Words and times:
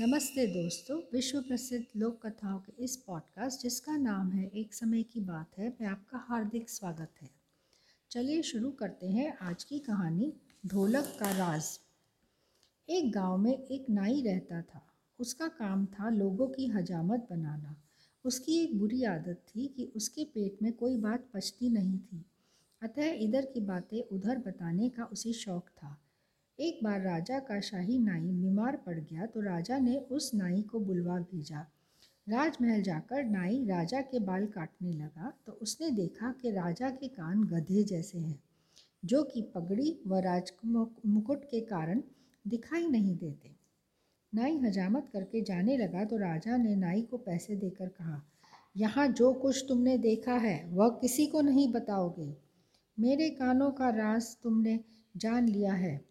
नमस्ते 0.00 0.46
दोस्तों, 0.46 1.02
विश्व 1.12 1.42
प्रसिद्ध 1.42 1.86
लोक 1.96 2.26
कथाओं 2.26 2.58
के 2.58 2.84
इस 2.84 2.96
पॉडकास्ट 2.96 3.60
जिसका 3.60 3.96
नाम 3.96 4.30
है 4.30 4.48
एक 4.48 4.74
समय 4.74 5.02
की 5.02 5.20
बात 5.20 5.58
है 5.58 5.76
मैं 5.80 5.88
आपका 5.88 6.18
हार्दिक 6.18 6.70
स्वागत 6.70 7.08
है। 7.22 7.30
चलिए 8.10 8.42
शुरू 8.42 8.70
करते 8.70 9.06
हैं 9.06 9.38
आज 9.38 9.64
की 9.64 9.78
कहानी, 9.78 10.32
ढोलक 10.66 11.16
का 11.20 11.30
राज। 11.30 11.80
एक 12.88 13.12
गाँव 13.12 13.38
में 13.38 13.62
एक 13.62 13.86
नाई 13.90 14.22
रहता 14.22 14.62
था। 14.62 14.86
उसका 15.18 15.48
काम 15.48 15.86
था 15.86 16.10
लोगों 16.10 16.48
की 16.48 16.66
हजामत 16.66 17.26
बनाना। 17.30 17.76
उसकी 18.24 18.58
एक 18.58 18.78
बुरी 18.78 19.04
आदत 19.04 19.42
थी 19.48 19.66
कि 19.66 19.92
उसके 19.96 20.24
पेट 20.24 20.56
में 20.62 20.72
कोई 20.72 20.96
बात 20.96 21.28
पचती 21.34 21.68
नहीं 21.68 21.98
थी। 21.98 22.24
अतः 22.82 23.12
इधर 23.12 23.44
की 23.44 23.60
बातें 23.60 24.16
उधर 24.16 24.38
बताने 24.38 24.88
का 24.88 25.04
उसे 25.04 25.32
शौक 25.32 25.68
था। 25.68 26.00
एक 26.60 26.80
बार 26.84 27.00
राजा 27.00 27.38
का 27.40 27.58
शाही 27.60 27.98
नाई 27.98 28.20
बीमार 28.20 28.76
पड़ 28.86 28.94
गया 28.94 29.26
तो 29.26 29.40
राजा 29.40 29.78
ने 29.78 29.96
उस 30.10 30.30
नाई 30.34 30.60
को 30.62 30.78
बुलवा 30.80 31.18
भेजा। 31.20 31.60
राजमहल 32.26 32.82
जाकर 32.82 33.24
नाई 33.26 33.64
राजा 33.66 34.00
के 34.02 34.18
बाल 34.20 34.44
काटने 34.46 34.92
लगा 34.92 35.32
तो 35.46 35.52
उसने 35.62 35.90
देखा 35.90 36.32
कि 36.32 36.50
राजा 36.50 36.90
के 36.90 37.08
कान 37.10 37.44
गधे 37.44 37.84
जैसे 37.84 38.18
हैं, 38.18 38.38
जो 39.02 39.22
कि 39.24 39.42
पगड़ी 39.54 39.96
व 40.06 40.18
राज 40.18 40.52
मुकुट 40.64 41.44
के 41.44 41.60
कारण 41.62 42.02
दिखाई 42.44 42.86
नहीं 42.88 43.16
देते। 43.16 43.54
नाई 44.32 44.58
हजामत 44.58 45.08
करके 45.12 45.42
जाने 45.42 45.76
लगा 45.76 46.04
तो 46.04 46.16
राजा 46.18 46.56
ने 46.56 46.74
नाई 46.76 47.02
को 47.02 47.16
पैसे 47.20 47.56
देकर 47.56 47.88
कहा, 47.88 48.20
यहाँ 48.76 49.06
जो 49.08 49.32
कुछ 49.34 49.64
तुमने 49.68 49.96
देखा 50.00 50.34
है, 50.36 50.68
वह 50.68 50.88
किसी 51.00 51.26
को 51.26 51.40
नहीं 51.40 51.72
बताओगे। 51.72 52.34
मेरे 52.98 53.30
कानों 53.32 53.70
का 53.72 53.88
राज 53.96 54.36
तुमने 54.42 54.78
जान 55.16 55.48
लिया 55.48 55.72
है। 55.74 56.09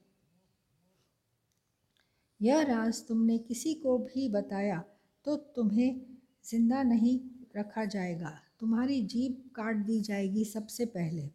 यह 2.40 2.62
राज 2.64 3.02
तुमने 3.08 3.38
किसी 3.40 3.74
को 3.76 3.98
भी 4.00 4.28
बताया 4.30 4.84
तो 5.26 5.36
तुम्हें 5.56 6.00
ज़िंदा 6.46 6.84
नहीं 6.84 7.20
रखा 7.58 7.84
जाएगा। 7.86 8.30
तुम्हारी 8.60 9.02
जीप 9.04 9.44
काट 9.56 9.86
दी 9.86 10.00
जाएगी 10.02 10.44
सबसे 10.46 10.86
पहले। 10.88 11.30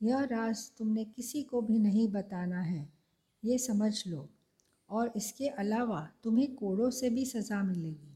यह 0.00 0.24
राज 0.24 0.70
तुमने 0.78 1.04
किसी 1.06 1.42
को 1.42 1.60
भी 1.62 1.78
नहीं 1.78 2.08
बताना 2.08 2.60
है, 2.60 2.88
ये 3.42 3.58
समझ 3.58 4.02
लो। 4.06 4.28
और 4.90 5.12
इसके 5.16 5.48
अलावा 5.58 6.00
तुम्हें 6.24 6.54
कोड़ों 6.54 6.90
से 6.90 7.10
भी 7.10 7.24
सज़ा 7.24 7.62
मिलेगी। 7.62 8.12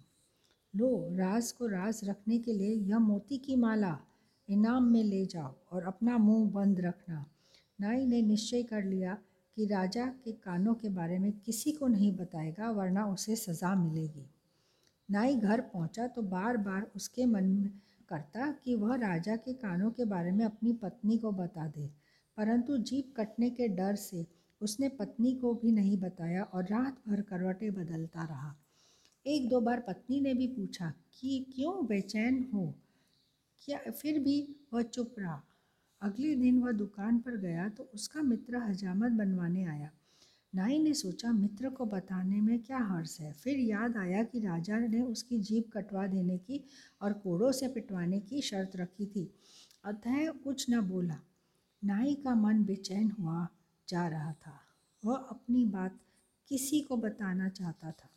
लो, 0.75 1.09
राज 1.13 1.51
को 1.53 1.67
राज 1.67 2.01
रखने 2.05 2.39
के 2.39 2.53
लिए 2.53 2.75
यह 2.89 2.99
मोती 2.99 3.39
की 3.39 3.57
माला 3.57 3.99
इनाम 4.49 4.85
में 4.85 5.03
ले 5.05 5.25
जाओ 5.27 5.55
और 5.73 5.85
अपना 5.85 6.19
मुँह 6.19 6.51
बंद 6.51 6.81
रखना। 6.81 7.25
नाई 7.79 8.05
ने 8.07 8.23
निश्चय 8.23 8.63
कर 8.63 8.85
लिया 8.85 9.17
कि 9.57 9.67
राजा 9.67 10.07
के 10.07 10.33
कानों 10.33 10.75
के 10.75 10.89
बारे 10.89 11.19
में 11.19 11.33
किसी 11.33 11.73
को 11.73 11.87
नहीं 11.87 12.17
बताएगा, 12.17 12.71
वरना 12.71 13.07
उसे 13.07 13.37
सज़ा 13.37 13.75
मिलेगी। 13.75 14.27
नाई 15.11 15.37
घर 15.37 15.61
पहुँचा 15.61 16.07
तो 16.07 16.23
बार 16.23 16.57
बार 16.57 16.91
उसके 16.97 17.27
मन 17.27 17.71
करता 18.09 18.53
कि 18.53 18.75
वह 18.75 18.97
राजा 18.97 19.37
के 19.37 19.53
कानों 19.53 19.91
के 19.91 20.05
बारे 20.05 20.33
में 20.33 20.45
अपनी 20.45 20.73
पत्नी 20.73 21.19
को 21.19 21.33
बता 21.33 21.67
दे। 21.67 21.91
परंतु 22.37 22.79
जीप 22.79 23.15
कटने 23.17 23.51
के 23.51 23.69
डर 23.69 23.95
से 23.95 24.27
उसने 24.61 24.89
पत्नी 24.89 25.35
को 25.35 25.55
भी 25.55 25.73
नहीं 25.73 25.97
बताया 25.97 26.43
और 26.43 26.65
रात 26.65 26.97
भर 27.09 27.21
करवटें 27.21 27.73
बदलता 27.75 28.25
रहा। 28.25 28.55
एक 29.27 29.49
दो 29.49 29.61
बार 29.61 29.81
पत्नी 29.81 30.21
ने 30.21 30.35
भी 30.35 30.47
पूछा 30.47 30.93
कि 31.21 31.47
क्यों 31.55 31.87
बेचैन 31.87 32.51
हो? 32.55 32.75
क्या 33.65 33.79
फिर 33.91 34.19
भी 34.19 34.57
वह 34.75 34.83
चुप 34.83 35.15
रहा। 35.19 35.43
अगले 36.03 36.35
दिन 36.35 36.59
वह 36.59 36.73
दुकान 36.73 37.19
पर 37.19 37.37
गया 37.37 37.69
तो 37.69 37.91
उसका 37.95 38.23
मित्र 38.23 38.57
हजामत 38.57 39.13
बनवाने 39.13 39.65
आया। 39.65 39.91
नाई 40.55 40.79
ने 40.79 40.95
सोचा, 40.95 41.33
मित्र 41.33 41.69
को 41.69 41.85
बताने 41.85 42.41
में 42.41 42.59
क्या 42.59 42.79
हर्ष 42.79 43.21
है? 43.21 43.33
फिर 43.33 43.59
याद 43.59 43.97
आया 43.97 44.23
कि 44.23 44.41
राजा 44.41 44.79
ने 44.79 45.01
उसकी 45.01 45.39
जीप 45.39 45.71
कटवा 45.73 46.07
देने 46.07 46.39
की 46.39 46.65
और 47.03 47.13
कोड़ों 47.13 47.53
से 47.53 47.69
पिटवाने 47.69 48.21
की 48.21 48.43
शर्त 48.43 48.77
रखी 48.77 49.07
थी। 49.07 49.35
अतः 49.85 50.31
कुछ 50.31 50.67
न 50.71 50.81
बोला। 50.81 51.21
नाई 51.85 52.15
का 52.15 52.35
मन 52.35 52.65
बेचैन 52.65 53.11
हुआ 53.11 53.49
जा 53.89 54.09
रहा 54.09 54.33
था। 54.33 54.61
वह 55.05 55.15
अपनी 55.15 55.65
बात 55.65 56.01
किसी 56.49 56.81
को 56.81 56.97
बताना 56.97 57.49
चाहता 57.49 57.91
था। 57.91 58.09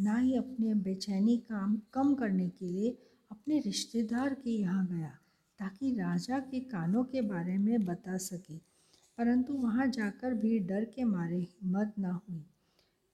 नाई 0.00 0.34
अपने 0.34 0.74
बेचैनी 0.74 1.36
काम 1.36 1.80
कम 1.92 2.14
करने 2.14 2.48
के 2.48 2.66
लिए 2.66 2.90
अपने 3.30 3.60
रिश्तेदार 3.60 4.34
के 4.34 4.50
यहाँ 4.50 4.86
गया। 4.86 5.18
ताकि 5.58 5.94
राजा 5.94 6.38
के 6.38 6.60
कानों 6.60 7.04
के 7.04 7.20
बारे 7.20 7.58
में 7.58 7.84
बता 7.84 8.16
सके। 8.16 8.56
परंतु 9.18 9.54
वहाँ 9.54 9.86
जाकर 9.86 10.34
भी 10.34 10.58
डर 10.58 10.84
के 10.84 11.04
मारे 11.04 11.36
हिम्मत 11.36 11.94
न 11.98 12.04
हुई। 12.04 12.44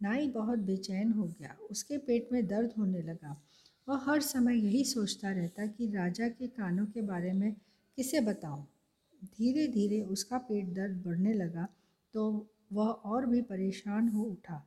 नाई 0.02 0.28
बहुत 0.28 0.58
बेचैन 0.58 1.12
हो 1.12 1.24
गया। 1.24 1.56
उसके 1.70 1.98
पेट 1.98 2.28
में 2.32 2.46
दर्द 2.46 2.72
होने 2.78 3.02
लगा। 3.02 3.42
वह 3.88 4.10
हर 4.10 4.20
समय 4.20 4.56
यही 4.56 4.84
सोचता 4.84 5.30
रहता 5.30 5.66
कि 5.66 5.90
राजा 5.90 6.28
के 6.28 6.46
कानों 6.46 6.86
के 6.86 7.02
बारे 7.02 7.32
में 7.32 7.52
किसे 7.96 8.20
बताऊँ? 8.20 8.66
धीरे 9.24 9.66
धीरे 9.68 10.02
उसका 10.02 10.38
पेट 10.38 10.66
दर्द 10.66 11.02
बढ़ने 11.06 11.32
लगा 11.32 11.68
तो 12.14 12.46
वह 12.72 12.86
और 12.86 13.26
भी 13.26 13.42
परेशान 13.42 14.08
हो 14.08 14.22
उठा। 14.22 14.66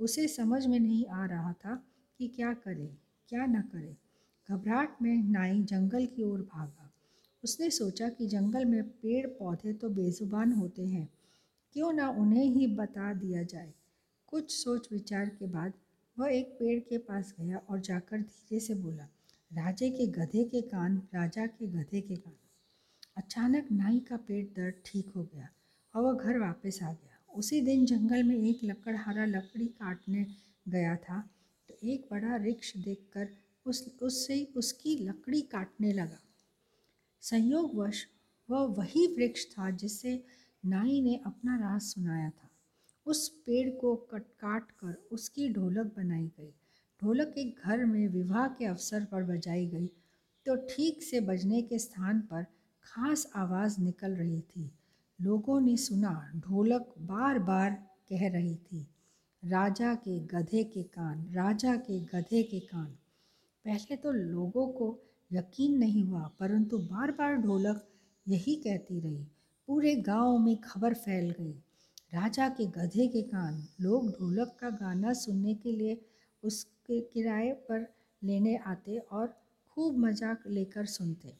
उसे 0.00 0.28
समझ 0.28 0.66
में 0.66 0.80
नहीं 0.80 1.06
आ 1.06 1.26
रहा 1.26 1.52
था 1.52 1.84
कि 2.18 2.28
क्या 2.28 2.52
करे, 2.52 2.94
क्या 3.28 3.46
न 3.46 3.62
करे। 3.62 3.96
घबराहट 4.50 5.02
में 5.02 5.22
नाई 5.22 5.62
जंगल 5.62 6.06
की 6.06 6.22
ओर 6.22 6.40
भागा। 6.40 6.87
उसने 7.44 7.70
सोचा 7.70 8.08
कि 8.08 8.26
जंगल 8.26 8.64
में 8.64 8.82
पेड़ 8.82 9.26
पौधे 9.28 9.72
तो 9.72 9.88
बेजुबान 9.90 10.52
होते 10.52 10.86
हैं, 10.86 11.08
क्यों 11.76 11.92
ना 11.92 12.08
उन्हें 12.12 12.44
ही 12.46 12.66
बता 12.76 13.12
दिया 13.14 13.42
जाए। 13.44 13.72
कुछ 14.28 14.50
सोच 14.54 14.88
विचार 14.92 15.28
के 15.28 15.46
बाद 15.48 15.72
वह 16.16 16.28
एक 16.28 16.48
पेड़ 16.58 16.78
के 16.80 16.98
पास 17.00 17.34
गया 17.40 17.60
और 17.60 17.80
जाकर 17.80 18.20
धीरे 18.20 18.60
से 18.60 18.74
बोला, 18.76 19.08
राजे 19.50 19.90
के 19.90 20.06
गधे 20.08 20.44
के 20.44 20.60
कान, 20.62 20.96
राजा 21.14 21.46
के 21.46 21.66
गधे 21.68 22.00
के 22.00 22.16
कान। 22.16 22.34
अचानक 23.16 23.68
नाई 23.72 23.98
का 24.00 24.16
पेट 24.18 24.52
दर्द 24.56 24.82
ठीक 24.86 25.08
हो 25.16 25.22
गया 25.24 25.48
और 25.94 26.02
वह 26.02 26.12
घर 26.14 26.38
वापस 26.38 26.78
आ 26.82 26.92
गया। 26.92 27.16
उसी 27.30 27.60
दिन 27.60 27.84
जंगल 27.86 28.22
में 28.22 28.36
एक 28.36 28.60
लकड़हारा 28.64 29.24
लकड़ी 29.26 29.66
काटने 29.66 30.26
गया 30.66 30.94
था 30.98 31.20
तो 31.68 31.74
एक 31.84 32.06
बड़ा 32.10 32.36
वृक्ष 32.36 32.76
देखकर 32.76 33.28
उस, 33.66 33.98
उससे 34.02 34.46
उसकी 34.56 34.96
लकड़ी 34.98 35.40
काटने 35.42 35.92
लगा। 35.92 36.18
संयोगवश 37.22 38.04
वह 38.48 38.60
वही 38.74 39.06
वृक्ष 39.06 39.44
था 39.46 39.70
जिससे 39.70 40.22
नाई 40.64 41.00
ने 41.00 41.20
अपना 41.26 41.56
राज 41.56 41.80
सुनाया 41.82 42.28
था। 42.30 42.48
उस 43.06 43.28
पेड़ 43.46 43.68
को 43.70 43.94
कट 44.10 44.22
काट 44.40 44.70
कर 44.70 44.94
उसकी 45.12 45.48
ढोलक 45.52 45.92
बनाई 45.96 46.26
गई। 46.38 46.52
ढोलक 47.02 47.34
एक 47.38 47.60
घर 47.64 47.84
में 47.84 48.06
विवाह 48.08 48.46
के 48.48 48.64
अवसर 48.64 49.04
पर 49.04 49.22
बजाई 49.24 49.66
गई 49.66 49.86
तो 50.46 50.54
ठीक 50.66 51.02
से 51.02 51.20
बजने 51.20 51.62
के 51.62 51.78
स्थान 51.78 52.20
पर 52.20 52.44
खास 52.84 53.26
आवाज़ 53.36 53.80
निकल 53.80 54.12
रही 54.12 54.40
थी। 54.40 54.70
लोगों 55.18 55.60
ने 55.60 55.76
सुना, 55.76 56.30
ढोलक 56.36 56.94
बार 57.00 57.38
बार 57.38 57.70
कह 58.10 58.28
रही 58.28 58.54
थी, 58.56 58.86
राजा 59.42 59.94
के 59.94 60.18
गधे 60.26 60.62
के 60.64 60.82
कान, 60.84 61.24
राजा 61.34 61.74
के 61.76 62.00
गधे 62.02 62.42
के 62.42 62.60
कान। 62.60 62.86
पहले 63.64 63.96
तो 63.96 64.12
लोगों 64.12 64.66
को 64.68 64.90
यकीन 65.30 65.78
नहीं 65.78 66.04
हुआ, 66.04 66.30
परंतु 66.40 66.78
बार 66.78 67.10
बार 67.10 67.36
ढोलक 67.36 67.86
यही 68.26 68.54
कहती 68.56 69.00
रही। 69.00 69.26
पूरे 69.68 69.94
गाँव 69.96 70.38
में 70.38 70.56
खबर 70.56 70.94
फैल 70.94 71.30
गई। 71.30 71.52
राजा 72.14 72.48
के 72.48 72.66
गधे 72.66 73.06
के 73.06 73.22
कान। 73.22 73.62
लोग 73.80 74.10
ढोलक 74.10 74.56
का 74.60 74.70
गाना 74.70 75.12
सुनने 75.12 75.54
के 75.54 75.72
लिए 75.72 76.00
उसके 76.42 77.00
किराए 77.00 77.52
पर 77.68 77.86
लेने 78.22 78.56
आते 78.56 78.98
और 78.98 79.26
खूब 79.68 79.98
मज़ाक 79.98 80.46
लेकर 80.46 80.86
सुनते। 80.86 81.34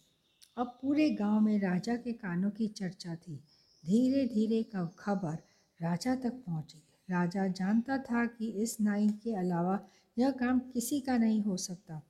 अब 0.56 0.78
पूरे 0.82 1.10
गाँव 1.10 1.40
में 1.40 1.58
राजा 1.58 1.96
के 1.96 2.12
कानों 2.12 2.50
की 2.50 2.68
चर्चा 2.68 3.14
थी। 3.14 3.36
धीरे 3.84 4.26
धीरे 4.26 4.62
का 4.62 4.84
खबर 4.98 5.38
राजा 5.80 6.14
तक 6.14 6.42
पहुँची। 6.46 6.82
राजा 7.08 7.46
जानता 7.48 7.98
था 7.98 8.26
कि 8.26 8.50
इस 8.62 8.80
नाई 8.80 9.08
के 9.08 9.34
अलावा 9.34 9.78
यह 10.18 10.30
काम 10.30 10.58
किसी 10.58 11.00
का 11.00 11.16
नहीं 11.18 11.42
हो 11.42 11.56
सकता। 11.56 12.02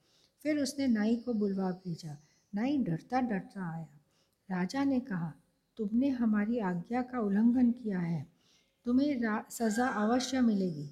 फिर 0.45 0.59
उसने 0.59 0.87
नाई 0.87 1.17
को 1.17 1.35
बुलवा 1.35 1.71
भेजा। 1.71 2.17
नाई 2.53 2.77
डरता 2.79 3.21
डरता 3.21 3.71
आया। 3.75 3.89
राजा 4.49 4.85
ने 4.85 5.01
कहा, 5.01 5.33
तुमने 5.79 6.09
हमारी 6.09 6.59
आज्ञा 6.59 7.03
का 7.03 7.21
उल्लंघन 7.21 7.71
किया 7.73 8.01
है। 8.01 8.27
तुम्हें 8.87 9.45
सज़ा 9.51 9.87
अवश्य 9.87 10.41
मिलेगी। 10.41 10.87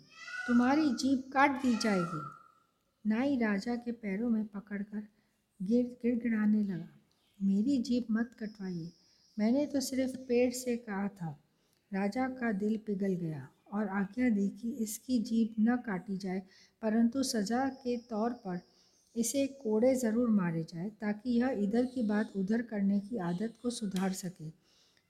तुम्हारी 0.46 0.88
जीप 0.94 1.30
काट 1.32 1.62
दी 1.62 1.74
जाएगी। 1.76 2.22
नाई 3.04 3.38
राजा 3.38 3.76
के 3.76 3.92
पैरों 3.92 4.30
में 4.30 4.44
पकड़कर 4.46 5.02
गिर, 5.60 5.84
गिड़गिड़ाने 6.02 6.62
लगा। 6.62 6.88
मेरी 7.40 7.82
जीप 7.82 8.06
मत 8.10 8.30
कटवाइए। 8.40 8.92
मैंने 9.36 9.66
तो 9.66 9.80
सिर्फ़ 9.80 10.16
पेड़ 10.18 10.52
से 10.52 10.76
कहा 10.76 11.08
था। 11.08 11.30
राजा 11.92 12.28
का 12.28 12.52
दिल 12.52 12.76
पिघल 12.86 13.12
गया 13.14 13.48
और 13.72 13.88
आज्ञा 13.88 14.28
दी 14.28 14.48
कि 14.48 14.70
इसकी 14.70 15.18
जीप 15.18 15.54
न 15.60 15.76
काटी 15.76 16.16
जाए, 16.16 16.42
परंतु 16.82 17.22
सज़ा 17.22 17.68
के 17.68 17.96
तौर 17.96 18.32
पर 18.46 18.60
इसे 19.16 19.46
कोड़े 19.62 19.94
ज़रूर 19.94 20.28
मारे 20.30 20.62
जाए 20.64 20.88
ताकि 21.00 21.30
यह 21.30 21.58
इधर 21.58 21.84
की 21.84 22.02
बात 22.02 22.32
उधर 22.36 22.62
करने 22.62 23.00
की 23.00 23.18
आदत 23.18 23.54
को 23.62 23.70
सुधार 23.70 24.12
सके। 24.12 24.48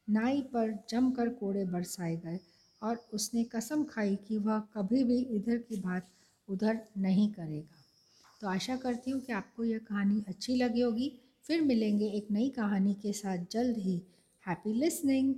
नाई 0.09 0.41
पर 0.43 0.73
जमकर 0.91 1.29
कोड़े 1.29 1.65
बरसाए 1.65 2.17
गए 2.17 2.39
और 2.83 3.07
उसने 3.15 3.45
कसम 3.45 3.85
खाई 3.85 4.17
कि 4.29 4.39
वह 4.39 4.59
कभी 4.75 5.05
भी 5.05 5.19
इधर 5.37 5.59
की 5.59 5.81
बात 5.81 6.09
उधर 6.49 6.81
नहीं 6.99 7.29
करेगा। 7.33 7.83
तो 8.41 8.49
आशा 8.49 8.77
करती 8.77 9.11
हूँ 9.11 9.21
कि 9.21 9.33
आपको 9.33 9.65
यह 9.65 9.79
कहानी 9.79 10.23
अच्छी 10.29 10.57
लगी 10.57 10.81
होगी। 10.81 11.13
फिर 11.45 11.61
मिलेंगे 11.61 12.07
एक 12.09 12.31
नई 12.31 12.49
कहानी 12.49 12.95
के 12.95 13.13
साथ। 13.13 13.47
जल्द 13.53 13.79
ही 13.79 14.01
हैप्पी 14.45 14.73
लिसनिंग 14.73 15.35